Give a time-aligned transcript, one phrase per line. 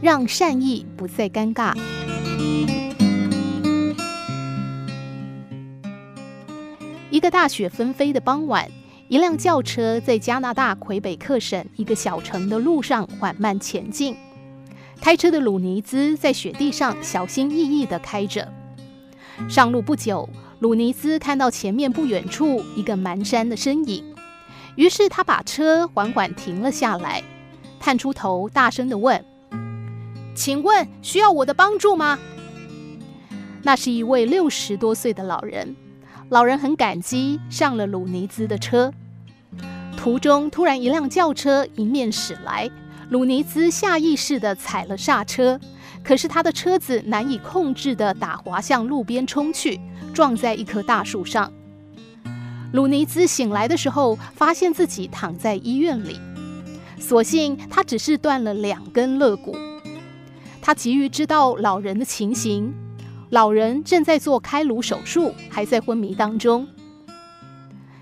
[0.00, 1.76] 让善意不再尴尬。
[7.10, 8.66] 一个大雪纷飞的傍晚，
[9.08, 14.16] 一辆轿车在加拿大魁北克省一个小城的路上缓慢前进。
[15.00, 18.46] 开车的鲁尼兹在雪地上小心翼翼地开着。
[19.48, 20.28] 上路不久，
[20.60, 24.04] 鲁尼兹看到前面不远处一个蹒跚的身影，
[24.76, 27.22] 于是他把车缓缓停了下来，
[27.78, 29.24] 探出头，大声地问
[30.34, 32.18] ：“请问需要我的帮助吗？”
[33.62, 35.76] 那是一位六十多岁的老人，
[36.30, 38.92] 老人很感激，上了鲁尼兹的车。
[39.96, 42.70] 途中突然一辆轿车迎面驶来，
[43.10, 45.60] 鲁尼兹下意识地踩了刹车。
[46.02, 49.78] 可是他的车子难以控制地打滑向路边冲去，
[50.14, 51.52] 撞在一棵大树上。
[52.72, 56.18] 鲁尼兹醒来的时候，发现自己躺在医院里。
[56.98, 59.54] 所幸他只是断了两根肋骨。
[60.62, 62.74] 他急于知道老人的情形，
[63.30, 66.66] 老人正在做开颅手术，还在昏迷当中。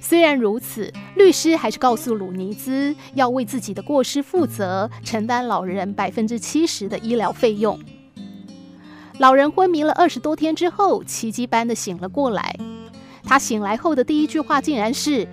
[0.00, 7.80] 虽然如此，律师还是告诉鲁尼兹要为自己的过失负责，承担老人百分之七十的医疗费用。
[9.18, 12.54] 老人昏迷了二十多天之后，奇迹般的醒了过来。
[13.22, 15.26] 他醒来后的第一句话竟然是：“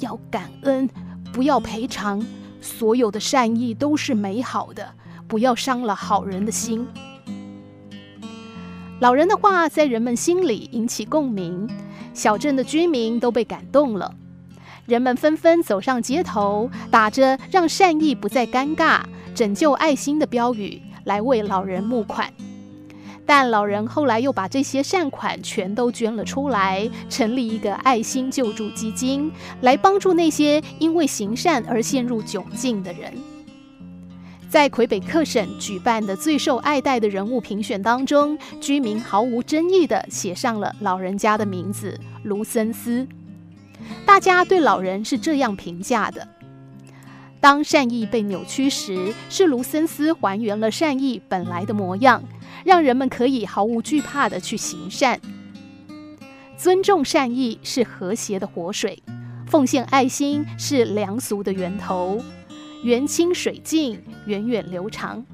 [0.00, 0.86] 要感恩，
[1.32, 2.22] 不要赔偿，
[2.60, 4.92] 所有的善意都是美好的，
[5.26, 6.86] 不要伤了好人的心。”
[9.00, 11.68] 老人的话在人们心里引起共鸣。
[12.14, 14.14] 小镇的居民都被感动了，
[14.86, 19.02] 人们纷纷走上街头，打着“让善意不再尴尬，
[19.34, 22.32] 拯救爱心”的标语来为老人募款。
[23.26, 29.30] 但老人后来又把这些善款全都捐了出来，成立一个爱心救助基金，
[29.60, 33.12] 来帮助那些因为行善而陷入窘境的人。
[34.48, 43.06] 在魁北克省举办的最受爱戴的人物评选当中，居民毫无争议地写上了老人家的名字——卢森斯。
[44.06, 46.26] 大家对老人是这样评价的：
[47.40, 52.22] 当善意被扭曲时，是卢森斯还原了善意本来的模样，
[52.64, 55.20] 让人们可以毫无惧怕地去行善。
[56.56, 59.02] 尊重善意是和谐的活水，
[59.46, 62.22] 奉献爱心是良俗的源头。
[62.82, 65.24] 源清水净，源远流长。